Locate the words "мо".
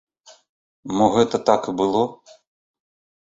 0.99-1.07